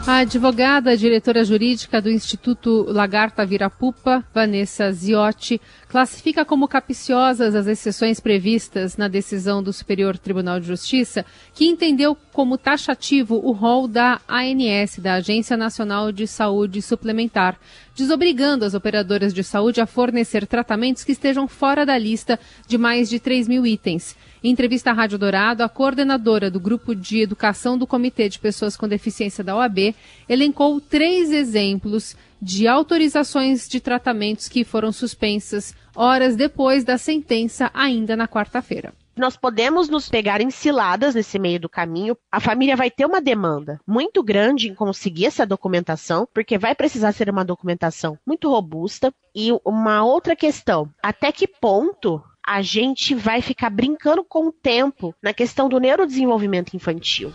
A 0.07 0.19
advogada, 0.19 0.99
diretora 0.99 1.43
jurídica 1.45 1.99
do 1.99 2.11
Instituto 2.11 2.85
Lagarta 2.91 3.47
Virapupa, 3.47 4.23
Vanessa 4.35 4.93
Ziotti, 4.93 5.59
classifica 5.89 6.45
como 6.45 6.69
capciosas 6.69 7.55
as 7.55 7.67
exceções 7.67 8.21
previstas 8.21 8.99
na 8.99 9.09
decisão 9.09 9.63
do 9.63 9.73
Superior 9.73 10.19
Tribunal 10.19 10.61
de 10.61 10.67
Justiça, 10.67 11.25
que 11.55 11.65
entendeu 11.65 12.15
como 12.35 12.59
taxativo 12.59 13.37
o 13.43 13.53
rol 13.53 13.89
da 13.89 14.21
ANS, 14.29 14.99
da 14.99 15.15
Agência 15.15 15.57
Nacional 15.57 16.13
de 16.13 16.27
Saúde 16.27 16.83
Suplementar, 16.83 17.59
desobrigando 17.97 18.67
as 18.67 18.75
operadoras 18.75 19.33
de 19.33 19.43
saúde 19.43 19.81
a 19.81 19.87
fornecer 19.87 20.47
tratamentos 20.47 21.03
que 21.03 21.13
estejam 21.13 21.49
fora 21.49 21.87
da 21.87 21.97
lista 21.97 22.39
de 22.69 22.77
mais 22.77 23.09
de 23.09 23.19
3 23.19 23.49
mil 23.49 23.67
itens. 23.67 24.15
Em 24.45 24.51
entrevista 24.51 24.91
à 24.91 24.93
Rádio 24.93 25.17
Dourado, 25.17 25.63
a 25.63 25.71
coordenadora 25.71 26.51
do 26.51 26.61
Grupo 26.61 26.95
de 26.95 27.19
Educação 27.19 27.79
do 27.79 27.87
Comitê 27.87 28.29
de 28.29 28.39
Pessoas 28.39 28.77
com 28.77 28.87
Deficiência 28.87 29.43
da 29.43 29.57
OAB 29.57 29.95
elencou 30.29 30.79
três 30.83 31.33
exemplos 31.33 32.15
de 32.43 32.69
autorizações 32.69 33.67
de 33.67 33.81
tratamentos 33.81 34.47
que 34.47 34.63
foram 34.63 34.93
suspensas 34.93 35.75
horas 35.97 36.37
depois 36.37 36.85
da 36.85 36.99
sentença, 36.99 37.71
ainda 37.73 38.15
na 38.15 38.29
quarta-feira 38.29 38.93
nós 39.17 39.37
podemos 39.37 39.89
nos 39.89 40.09
pegar 40.09 40.41
em 40.41 40.51
ciladas 40.51 41.15
nesse 41.15 41.39
meio 41.39 41.61
do 41.61 41.69
caminho. 41.69 42.17
A 42.33 42.41
família 42.41 42.75
vai 42.75 42.91
ter 42.91 43.07
uma 43.07 43.21
demanda 43.21 43.81
muito 43.87 44.25
grande 44.25 44.69
em 44.69 44.75
conseguir 44.75 45.27
essa 45.27 45.47
documentação, 45.47 46.27
porque 46.35 46.59
vai 46.59 46.75
precisar 46.75 47.13
ser 47.13 47.31
uma 47.31 47.45
documentação 47.45 48.19
muito 48.27 48.51
robusta. 48.51 49.15
E 49.33 49.51
uma 49.65 50.05
outra 50.05 50.35
questão: 50.35 50.89
até 51.01 51.31
que 51.31 51.47
ponto 51.47 52.21
a 52.47 52.61
gente 52.61 53.15
vai 53.15 53.41
ficar 53.41 53.71
brincando 53.71 54.23
com 54.23 54.49
o 54.49 54.53
tempo 54.53 55.15
na 55.23 55.33
questão 55.33 55.69
do 55.69 55.81
neurodesenvolvimento 55.81 56.77
infantil. 56.77 57.33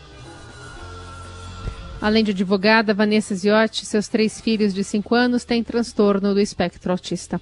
Além 2.00 2.24
de 2.24 2.32
advogada, 2.32 2.94
Vanessa 2.94 3.36
Ziotti, 3.36 3.86
seus 3.86 4.08
três 4.08 4.40
filhos 4.40 4.74
de 4.74 4.84
5 4.84 5.16
anos 5.16 5.44
têm 5.44 5.64
transtorno 5.64 6.34
do 6.34 6.40
espectro 6.40 6.92
autista. 6.92 7.42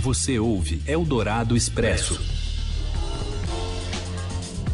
Você 0.00 0.38
ouve 0.38 0.82
Eldorado 0.86 1.56
Expresso. 1.56 2.20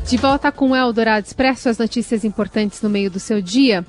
De 0.09 0.17
volta 0.17 0.51
com 0.51 0.71
o 0.71 0.77
Eldorado 0.77 1.27
Expresso, 1.27 1.69
as 1.69 1.77
notícias 1.77 2.25
importantes 2.25 2.81
no 2.81 2.89
meio 2.89 3.11
do 3.11 3.21
seu 3.21 3.43
dia. 3.43 3.85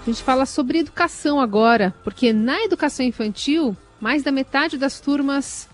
A 0.00 0.04
gente 0.06 0.22
fala 0.22 0.46
sobre 0.46 0.78
educação 0.78 1.38
agora, 1.38 1.94
porque 2.02 2.32
na 2.32 2.62
educação 2.62 3.04
infantil, 3.04 3.76
mais 4.00 4.22
da 4.22 4.32
metade 4.32 4.78
das 4.78 5.00
turmas 5.00 5.68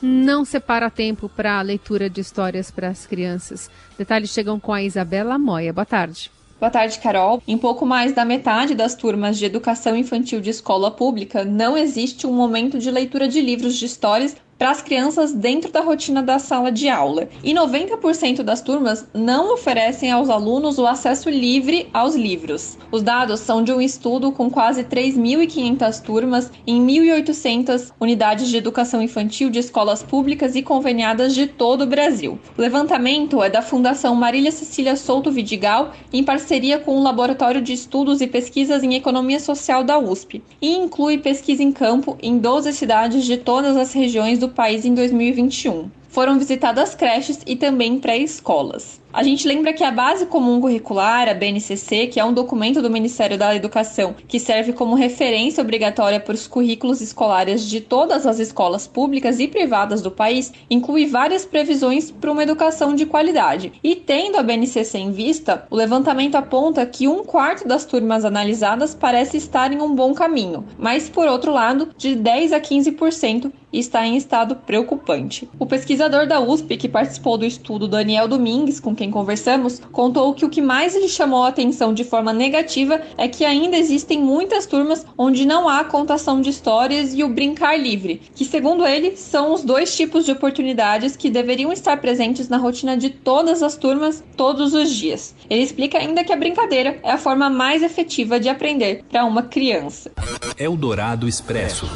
não 0.00 0.44
separa 0.44 0.90
tempo 0.90 1.28
para 1.28 1.58
a 1.58 1.62
leitura 1.62 2.08
de 2.08 2.20
histórias 2.20 2.70
para 2.70 2.88
as 2.88 3.06
crianças. 3.06 3.70
Detalhes 3.98 4.30
chegam 4.30 4.60
com 4.60 4.72
a 4.72 4.82
Isabela 4.82 5.38
Moia. 5.38 5.72
Boa 5.72 5.86
tarde. 5.86 6.30
Boa 6.58 6.70
tarde, 6.70 6.98
Carol. 7.00 7.42
Em 7.46 7.58
pouco 7.58 7.84
mais 7.84 8.14
da 8.14 8.24
metade 8.24 8.74
das 8.74 8.94
turmas 8.94 9.36
de 9.36 9.44
educação 9.44 9.94
infantil 9.94 10.40
de 10.40 10.48
escola 10.48 10.90
pública, 10.90 11.44
não 11.44 11.76
existe 11.76 12.26
um 12.26 12.32
momento 12.32 12.78
de 12.78 12.90
leitura 12.90 13.28
de 13.28 13.42
livros 13.42 13.76
de 13.76 13.84
histórias 13.84 14.34
para 14.58 14.70
as 14.70 14.82
crianças 14.82 15.32
dentro 15.32 15.70
da 15.70 15.80
rotina 15.80 16.22
da 16.22 16.38
sala 16.38 16.72
de 16.72 16.88
aula. 16.88 17.28
E 17.42 17.52
90% 17.52 18.42
das 18.42 18.60
turmas 18.60 19.06
não 19.12 19.52
oferecem 19.52 20.10
aos 20.10 20.30
alunos 20.30 20.78
o 20.78 20.86
acesso 20.86 21.28
livre 21.28 21.88
aos 21.92 22.14
livros. 22.14 22.78
Os 22.90 23.02
dados 23.02 23.40
são 23.40 23.62
de 23.62 23.72
um 23.72 23.80
estudo 23.80 24.32
com 24.32 24.50
quase 24.50 24.84
3.500 24.84 26.02
turmas 26.02 26.50
em 26.66 26.84
1.800 26.84 27.92
unidades 28.00 28.48
de 28.48 28.56
educação 28.56 29.02
infantil 29.02 29.50
de 29.50 29.58
escolas 29.58 30.02
públicas 30.02 30.56
e 30.56 30.62
conveniadas 30.62 31.34
de 31.34 31.46
todo 31.46 31.82
o 31.82 31.86
Brasil. 31.86 32.38
O 32.56 32.60
levantamento 32.60 33.42
é 33.42 33.50
da 33.50 33.62
Fundação 33.62 34.14
Marília 34.14 34.50
Cecília 34.50 34.96
Souto 34.96 35.30
Vidigal, 35.30 35.92
em 36.12 36.24
parceria 36.24 36.78
com 36.78 36.96
o 36.96 37.02
Laboratório 37.02 37.60
de 37.60 37.72
Estudos 37.72 38.20
e 38.20 38.26
Pesquisas 38.26 38.82
em 38.82 38.94
Economia 38.94 39.40
Social 39.40 39.84
da 39.84 39.98
USP, 39.98 40.42
e 40.60 40.76
inclui 40.76 41.18
pesquisa 41.18 41.62
em 41.62 41.72
campo 41.72 42.16
em 42.22 42.38
12 42.38 42.72
cidades 42.72 43.24
de 43.24 43.36
todas 43.36 43.76
as 43.76 43.92
regiões 43.92 44.38
do 44.38 44.45
do 44.46 44.54
país 44.54 44.84
em 44.84 44.94
2021. 44.94 45.90
Foram 46.08 46.38
visitadas 46.38 46.94
creches 46.94 47.40
e 47.46 47.56
também 47.56 47.98
pré-escolas. 47.98 49.00
A 49.16 49.22
gente 49.22 49.48
lembra 49.48 49.72
que 49.72 49.82
a 49.82 49.90
Base 49.90 50.26
Comum 50.26 50.60
Curricular, 50.60 51.26
a 51.26 51.32
BNCC, 51.32 52.08
que 52.08 52.20
é 52.20 52.24
um 52.26 52.34
documento 52.34 52.82
do 52.82 52.90
Ministério 52.90 53.38
da 53.38 53.56
Educação 53.56 54.14
que 54.28 54.38
serve 54.38 54.74
como 54.74 54.94
referência 54.94 55.62
obrigatória 55.62 56.20
para 56.20 56.34
os 56.34 56.46
currículos 56.46 57.00
escolares 57.00 57.64
de 57.64 57.80
todas 57.80 58.26
as 58.26 58.38
escolas 58.38 58.86
públicas 58.86 59.40
e 59.40 59.48
privadas 59.48 60.02
do 60.02 60.10
país, 60.10 60.52
inclui 60.68 61.06
várias 61.06 61.46
previsões 61.46 62.10
para 62.10 62.30
uma 62.30 62.42
educação 62.42 62.94
de 62.94 63.06
qualidade. 63.06 63.72
E 63.82 63.96
tendo 63.96 64.36
a 64.36 64.42
BNCC 64.42 64.98
em 64.98 65.12
vista, 65.12 65.66
o 65.70 65.76
levantamento 65.76 66.34
aponta 66.34 66.84
que 66.84 67.08
um 67.08 67.24
quarto 67.24 67.66
das 67.66 67.86
turmas 67.86 68.22
analisadas 68.22 68.94
parece 68.94 69.38
estar 69.38 69.72
em 69.72 69.80
um 69.80 69.94
bom 69.94 70.12
caminho, 70.12 70.62
mas 70.76 71.08
por 71.08 71.26
outro 71.26 71.54
lado, 71.54 71.88
de 71.96 72.14
10 72.14 72.52
a 72.52 72.60
15% 72.60 73.50
está 73.72 74.06
em 74.06 74.16
estado 74.16 74.56
preocupante. 74.56 75.48
O 75.58 75.66
pesquisador 75.66 76.26
da 76.26 76.40
USP 76.40 76.76
que 76.76 76.88
participou 76.88 77.36
do 77.36 77.44
estudo, 77.44 77.88
Daniel 77.88 78.28
Domingues, 78.28 78.80
com 78.80 78.94
quem 78.94 79.05
quem 79.06 79.10
conversamos, 79.12 79.80
contou 79.92 80.34
que 80.34 80.44
o 80.44 80.50
que 80.50 80.60
mais 80.60 80.96
lhe 80.96 81.08
chamou 81.08 81.44
a 81.44 81.48
atenção 81.48 81.94
de 81.94 82.02
forma 82.02 82.32
negativa 82.32 83.00
é 83.16 83.28
que 83.28 83.44
ainda 83.44 83.76
existem 83.76 84.18
muitas 84.18 84.66
turmas 84.66 85.06
onde 85.16 85.46
não 85.46 85.68
há 85.68 85.84
contação 85.84 86.40
de 86.40 86.50
histórias 86.50 87.14
e 87.14 87.22
o 87.22 87.28
brincar 87.28 87.78
livre, 87.78 88.20
que, 88.34 88.44
segundo 88.44 88.84
ele, 88.84 89.16
são 89.16 89.54
os 89.54 89.62
dois 89.62 89.96
tipos 89.96 90.24
de 90.24 90.32
oportunidades 90.32 91.16
que 91.16 91.30
deveriam 91.30 91.72
estar 91.72 92.00
presentes 92.00 92.48
na 92.48 92.56
rotina 92.56 92.96
de 92.96 93.10
todas 93.10 93.62
as 93.62 93.76
turmas 93.76 94.24
todos 94.36 94.74
os 94.74 94.90
dias. 94.90 95.34
Ele 95.48 95.62
explica 95.62 95.98
ainda 95.98 96.24
que 96.24 96.32
a 96.32 96.36
brincadeira 96.36 96.98
é 97.04 97.12
a 97.12 97.18
forma 97.18 97.48
mais 97.48 97.84
efetiva 97.84 98.40
de 98.40 98.48
aprender 98.48 99.04
para 99.08 99.24
uma 99.24 99.44
criança. 99.44 100.10
Eldorado 100.58 101.28
Expresso. 101.28 101.88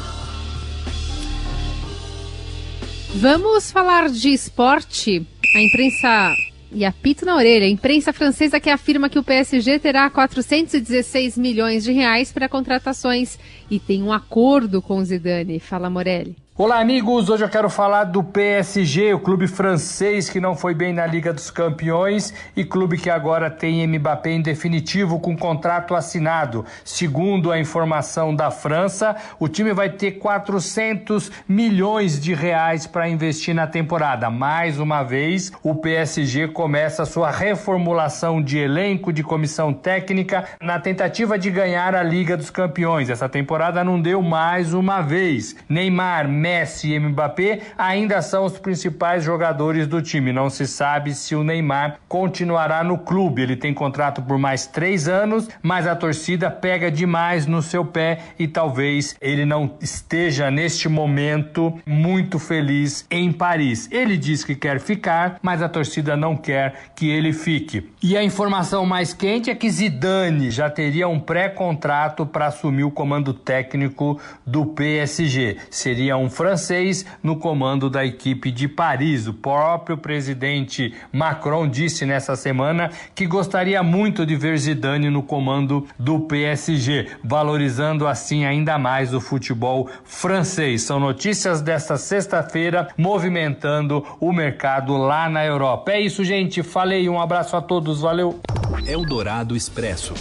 Vamos 3.13 3.69
falar 3.69 4.09
de 4.09 4.29
esporte. 4.29 5.27
A 5.53 5.61
imprensa 5.61 6.33
e 6.71 6.85
apito 6.85 7.25
na 7.25 7.35
orelha. 7.35 7.67
Imprensa 7.67 8.13
francesa 8.13 8.59
que 8.59 8.69
afirma 8.69 9.09
que 9.09 9.19
o 9.19 9.23
PSG 9.23 9.79
terá 9.79 10.09
416 10.09 11.37
milhões 11.37 11.83
de 11.83 11.91
reais 11.91 12.31
para 12.31 12.47
contratações 12.47 13.37
e 13.71 13.79
tem 13.79 14.03
um 14.03 14.11
acordo 14.11 14.81
com 14.81 15.01
Zidane. 15.01 15.57
Fala, 15.57 15.89
Morelli. 15.89 16.35
Olá, 16.57 16.79
amigos. 16.79 17.29
Hoje 17.29 17.45
eu 17.45 17.49
quero 17.49 17.69
falar 17.69 18.03
do 18.03 18.21
PSG, 18.21 19.13
o 19.13 19.19
clube 19.19 19.47
francês 19.47 20.29
que 20.29 20.39
não 20.39 20.53
foi 20.53 20.75
bem 20.75 20.93
na 20.93 21.07
Liga 21.07 21.31
dos 21.33 21.49
Campeões 21.49 22.33
e 22.55 22.65
clube 22.65 22.97
que 22.97 23.09
agora 23.09 23.49
tem 23.49 23.87
Mbappé 23.87 24.31
em 24.31 24.41
definitivo 24.41 25.19
com 25.19 25.35
contrato 25.35 25.95
assinado. 25.95 26.65
Segundo 26.83 27.51
a 27.51 27.57
informação 27.57 28.35
da 28.35 28.51
França, 28.51 29.15
o 29.39 29.47
time 29.47 29.73
vai 29.73 29.89
ter 29.89 30.19
400 30.19 31.31
milhões 31.47 32.21
de 32.21 32.33
reais 32.33 32.85
para 32.85 33.09
investir 33.09 33.55
na 33.55 33.65
temporada. 33.65 34.29
Mais 34.29 34.77
uma 34.77 35.03
vez, 35.03 35.53
o 35.63 35.73
PSG 35.73 36.49
começa 36.49 37.05
sua 37.05 37.31
reformulação 37.31 38.39
de 38.39 38.59
elenco, 38.59 39.13
de 39.13 39.23
comissão 39.23 39.73
técnica, 39.73 40.45
na 40.61 40.79
tentativa 40.79 41.39
de 41.39 41.49
ganhar 41.49 41.95
a 41.95 42.03
Liga 42.03 42.35
dos 42.35 42.49
Campeões. 42.49 43.09
Essa 43.09 43.29
temporada 43.29 43.60
não 43.83 44.01
deu 44.01 44.21
mais 44.21 44.73
uma 44.73 45.01
vez. 45.01 45.55
Neymar, 45.67 46.27
Messi 46.27 46.93
e 46.93 46.99
Mbappé 46.99 47.59
ainda 47.77 48.21
são 48.21 48.45
os 48.45 48.57
principais 48.57 49.23
jogadores 49.23 49.85
do 49.87 50.01
time. 50.01 50.31
Não 50.31 50.49
se 50.49 50.65
sabe 50.65 51.13
se 51.13 51.35
o 51.35 51.43
Neymar 51.43 51.99
continuará 52.07 52.83
no 52.83 52.97
clube. 52.97 53.41
Ele 53.41 53.55
tem 53.55 53.73
contrato 53.73 54.21
por 54.21 54.37
mais 54.37 54.65
três 54.65 55.07
anos, 55.07 55.49
mas 55.61 55.85
a 55.85 55.95
torcida 55.95 56.49
pega 56.49 56.89
demais 56.89 57.45
no 57.45 57.61
seu 57.61 57.85
pé 57.85 58.19
e 58.39 58.47
talvez 58.47 59.15
ele 59.21 59.45
não 59.45 59.75
esteja 59.81 60.49
neste 60.49 60.87
momento 60.87 61.77
muito 61.85 62.39
feliz 62.39 63.05
em 63.11 63.31
Paris. 63.31 63.89
Ele 63.91 64.17
diz 64.17 64.43
que 64.43 64.55
quer 64.55 64.79
ficar, 64.79 65.37
mas 65.41 65.61
a 65.61 65.67
torcida 65.67 66.15
não 66.15 66.37
quer 66.37 66.91
que 66.95 67.09
ele 67.09 67.33
fique. 67.33 67.89
E 68.01 68.15
a 68.15 68.23
informação 68.23 68.85
mais 68.85 69.13
quente 69.13 69.49
é 69.49 69.55
que 69.55 69.69
Zidane 69.69 70.49
já 70.49 70.69
teria 70.69 71.07
um 71.07 71.19
pré-contrato 71.19 72.25
para 72.25 72.47
assumir 72.47 72.83
o 72.83 72.91
comando 72.91 73.33
técnico 73.43 74.19
do 74.45 74.65
PSG. 74.65 75.57
Seria 75.69 76.17
um 76.17 76.29
francês 76.29 77.05
no 77.21 77.35
comando 77.35 77.89
da 77.89 78.05
equipe 78.05 78.51
de 78.51 78.67
Paris. 78.67 79.27
O 79.27 79.33
próprio 79.33 79.97
presidente 79.97 80.93
Macron 81.11 81.67
disse 81.67 82.05
nessa 82.05 82.35
semana 82.35 82.89
que 83.13 83.25
gostaria 83.25 83.83
muito 83.83 84.25
de 84.25 84.35
ver 84.35 84.57
Zidane 84.57 85.09
no 85.09 85.23
comando 85.23 85.87
do 85.97 86.19
PSG, 86.21 87.07
valorizando 87.23 88.07
assim 88.07 88.45
ainda 88.45 88.77
mais 88.77 89.13
o 89.13 89.21
futebol 89.21 89.89
francês. 90.03 90.83
São 90.83 90.99
notícias 90.99 91.61
desta 91.61 91.97
sexta-feira 91.97 92.87
movimentando 92.97 94.05
o 94.19 94.31
mercado 94.31 94.97
lá 94.97 95.29
na 95.29 95.45
Europa. 95.45 95.91
É 95.91 95.99
isso, 95.99 96.23
gente. 96.23 96.63
Falei, 96.63 97.09
um 97.09 97.19
abraço 97.19 97.55
a 97.55 97.61
todos, 97.61 98.01
valeu. 98.01 98.39
Eldorado 98.87 99.55
Expresso. 99.55 100.13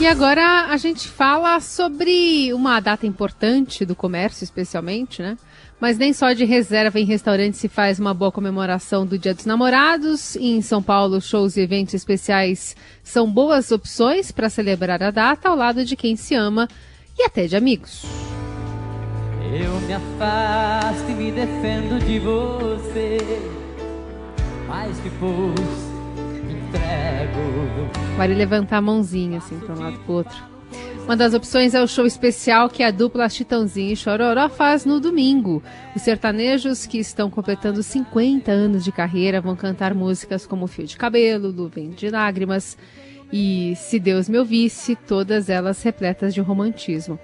E 0.00 0.06
agora 0.06 0.68
a 0.70 0.78
gente 0.78 1.06
fala 1.06 1.60
sobre 1.60 2.54
uma 2.54 2.80
data 2.80 3.06
importante 3.06 3.84
do 3.84 3.94
comércio, 3.94 4.42
especialmente, 4.42 5.20
né? 5.20 5.36
Mas 5.78 5.98
nem 5.98 6.14
só 6.14 6.32
de 6.32 6.46
reserva 6.46 6.98
em 6.98 7.04
restaurante 7.04 7.58
se 7.58 7.68
faz 7.68 8.00
uma 8.00 8.14
boa 8.14 8.32
comemoração 8.32 9.04
do 9.04 9.18
Dia 9.18 9.34
dos 9.34 9.44
Namorados. 9.44 10.36
Em 10.36 10.62
São 10.62 10.82
Paulo, 10.82 11.20
shows 11.20 11.58
e 11.58 11.60
eventos 11.60 11.92
especiais 11.92 12.74
são 13.04 13.30
boas 13.30 13.70
opções 13.70 14.32
para 14.32 14.48
celebrar 14.48 15.02
a 15.02 15.10
data 15.10 15.50
ao 15.50 15.54
lado 15.54 15.84
de 15.84 15.94
quem 15.94 16.16
se 16.16 16.34
ama 16.34 16.66
e 17.18 17.22
até 17.22 17.46
de 17.46 17.54
amigos. 17.54 18.06
Eu 19.52 19.78
me 19.82 19.92
afasto 19.92 21.10
e 21.10 21.12
me 21.12 21.30
defendo 21.30 22.02
de 22.06 22.18
você, 22.20 23.18
mas 24.66 24.96
depois 25.00 25.89
entrego. 26.70 28.16
Vale 28.16 28.34
levantar 28.34 28.78
a 28.78 28.82
mãozinha 28.82 29.38
assim 29.38 29.58
para 29.58 29.74
um 29.74 29.78
lado 29.78 29.98
para 29.98 30.12
o 30.12 30.14
outro. 30.14 30.50
Uma 31.04 31.16
das 31.16 31.34
opções 31.34 31.74
é 31.74 31.82
o 31.82 31.88
show 31.88 32.06
especial 32.06 32.68
que 32.68 32.84
a 32.84 32.90
dupla 32.90 33.28
Chitãozinho 33.28 33.92
e 33.92 33.96
Chororó 33.96 34.48
faz 34.48 34.84
no 34.84 35.00
domingo. 35.00 35.60
Os 35.96 36.02
sertanejos 36.02 36.86
que 36.86 36.98
estão 36.98 37.28
completando 37.28 37.82
50 37.82 38.52
anos 38.52 38.84
de 38.84 38.92
carreira 38.92 39.40
vão 39.40 39.56
cantar 39.56 39.92
músicas 39.92 40.46
como 40.46 40.68
Fio 40.68 40.86
de 40.86 40.96
Cabelo, 40.96 41.52
Nuvem 41.52 41.90
de 41.90 42.08
Lágrimas 42.10 42.78
e 43.32 43.74
Se 43.76 43.98
Deus 43.98 44.28
Me 44.28 44.38
Ouvisse, 44.38 44.94
todas 44.94 45.48
elas 45.48 45.82
repletas 45.82 46.32
de 46.32 46.40
romantismo. 46.40 47.18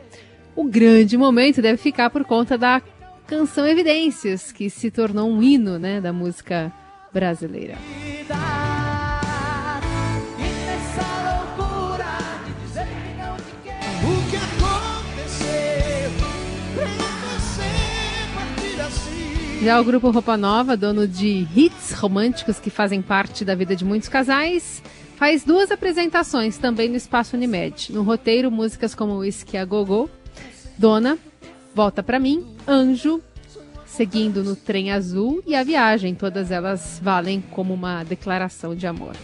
O 0.56 0.64
grande 0.64 1.16
momento 1.16 1.62
deve 1.62 1.76
ficar 1.76 2.10
por 2.10 2.24
conta 2.24 2.58
da 2.58 2.82
canção 3.26 3.66
Evidências, 3.66 4.50
que 4.50 4.70
se 4.70 4.90
tornou 4.90 5.30
um 5.30 5.42
hino 5.42 5.78
né, 5.78 6.00
da 6.00 6.12
música 6.12 6.72
brasileira. 7.12 7.76
Já 19.66 19.80
o 19.80 19.85
grupo 19.85 20.11
Roupa 20.11 20.37
Nova, 20.37 20.76
dono 20.76 21.08
de 21.08 21.44
hits 21.52 21.90
românticos 21.90 22.61
que 22.61 22.70
fazem 22.70 23.02
parte 23.02 23.44
da 23.44 23.52
vida 23.52 23.75
de 23.75 23.85
muitos 23.85 24.08
casais, 24.08 24.80
faz 25.16 25.42
duas 25.42 25.73
apresentações 25.73 26.56
também 26.56 26.88
no 26.88 26.94
Espaço 26.94 27.35
Unimed. 27.35 27.92
No 27.92 28.04
roteiro, 28.04 28.49
músicas 28.49 28.94
como 28.94 29.16
Whisky 29.16 29.56
a 29.56 29.64
Gogô, 29.64 30.08
Dona, 30.78 31.18
Volta 31.75 32.00
Pra 32.00 32.20
Mim, 32.20 32.46
Anjo, 32.64 33.20
Seguindo 33.85 34.44
no 34.44 34.54
Trem 34.54 34.92
Azul 34.92 35.42
e 35.44 35.56
A 35.56 35.64
Viagem. 35.64 36.14
Todas 36.14 36.52
elas 36.52 37.00
valem 37.02 37.40
como 37.40 37.75
uma 37.75 38.04
declaração 38.04 38.73
de 38.73 38.87
amor. 38.87 39.16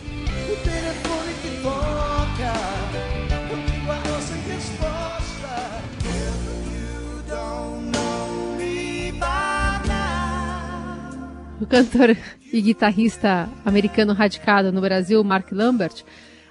O 11.62 11.66
cantor 11.66 12.16
e 12.52 12.60
guitarrista 12.60 13.48
americano 13.64 14.12
radicado 14.12 14.72
no 14.72 14.80
Brasil, 14.80 15.22
Mark 15.22 15.52
Lambert, 15.52 16.02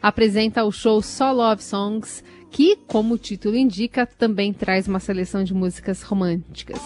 apresenta 0.02 0.64
o 0.64 0.72
show 0.72 1.02
Só 1.02 1.34
Love 1.34 1.62
Songs, 1.62 2.24
que, 2.50 2.78
como 2.88 3.16
o 3.16 3.18
título 3.18 3.58
indica, 3.58 4.06
também 4.06 4.54
traz 4.54 4.88
uma 4.88 5.02
seleção 5.02 5.44
de 5.44 5.54
músicas 5.54 6.02
românticas. 6.02 6.80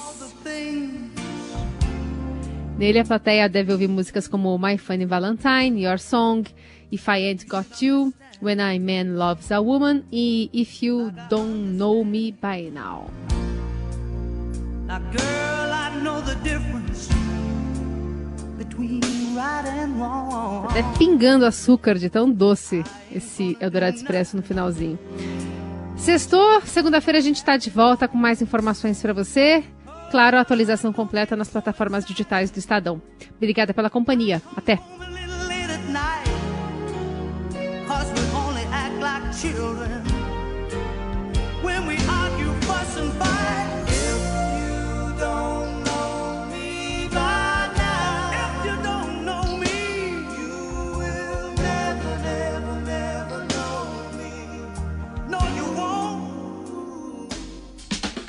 Nele, 2.79 2.97
a 2.97 3.05
plateia 3.05 3.47
deve 3.47 3.71
ouvir 3.71 3.87
músicas 3.87 4.27
como 4.27 4.57
My 4.57 4.79
Funny 4.79 5.05
Valentine, 5.05 5.85
Your 5.85 5.99
Song, 5.99 6.49
If 6.91 7.07
I 7.07 7.27
Ain't 7.27 7.45
Got 7.45 7.85
You, 7.85 8.11
When 8.41 8.57
I 8.59 8.79
Man 8.79 9.17
Loves 9.17 9.51
a 9.51 9.59
Woman 9.59 10.03
e 10.11 10.49
If 10.51 10.81
You 10.81 11.11
Don't 11.29 11.77
Know 11.77 12.03
Me 12.03 12.31
By 12.31 12.71
Now. 12.71 13.05
Now 14.87 14.99
girl, 15.11 15.55
até 20.69 20.83
pingando 20.97 21.45
açúcar 21.45 21.95
de 21.95 22.09
tão 22.09 22.29
doce 22.29 22.83
esse 23.13 23.57
Eldorado 23.59 23.95
Expresso 23.95 24.35
no 24.35 24.43
finalzinho. 24.43 24.99
Sextou, 25.97 26.61
segunda-feira 26.61 27.19
a 27.19 27.21
gente 27.21 27.37
está 27.37 27.57
de 27.57 27.69
volta 27.69 28.07
com 28.07 28.17
mais 28.17 28.41
informações 28.41 29.01
para 29.01 29.13
você. 29.13 29.63
Claro, 30.11 30.37
a 30.37 30.41
atualização 30.41 30.93
completa 30.93 31.35
nas 31.35 31.49
plataformas 31.49 32.05
digitais 32.05 32.51
do 32.51 32.59
Estadão. 32.59 33.01
Obrigada 33.37 33.73
pela 33.73 33.89
companhia. 33.89 34.41
Até! 34.55 34.79